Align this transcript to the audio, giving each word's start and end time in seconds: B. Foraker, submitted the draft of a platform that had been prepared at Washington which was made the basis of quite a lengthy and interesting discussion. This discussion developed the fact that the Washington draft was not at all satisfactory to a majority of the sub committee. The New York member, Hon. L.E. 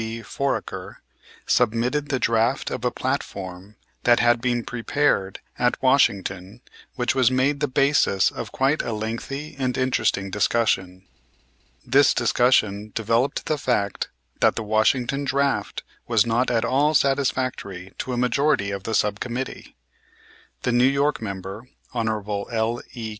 B. 0.01 0.23
Foraker, 0.23 0.95
submitted 1.45 2.09
the 2.09 2.17
draft 2.17 2.71
of 2.71 2.83
a 2.83 2.89
platform 2.89 3.75
that 4.01 4.19
had 4.19 4.41
been 4.41 4.63
prepared 4.63 5.39
at 5.59 5.79
Washington 5.79 6.61
which 6.95 7.13
was 7.13 7.29
made 7.29 7.59
the 7.59 7.67
basis 7.67 8.31
of 8.31 8.51
quite 8.51 8.81
a 8.81 8.93
lengthy 8.93 9.55
and 9.59 9.77
interesting 9.77 10.31
discussion. 10.31 11.05
This 11.85 12.15
discussion 12.15 12.91
developed 12.95 13.45
the 13.45 13.59
fact 13.59 14.09
that 14.39 14.55
the 14.55 14.63
Washington 14.63 15.23
draft 15.23 15.83
was 16.07 16.25
not 16.25 16.49
at 16.49 16.65
all 16.65 16.95
satisfactory 16.95 17.93
to 17.99 18.11
a 18.13 18.17
majority 18.17 18.71
of 18.71 18.81
the 18.85 18.95
sub 18.95 19.19
committee. 19.19 19.75
The 20.63 20.71
New 20.71 20.83
York 20.99 21.21
member, 21.21 21.69
Hon. 21.93 22.09
L.E. 22.51 23.09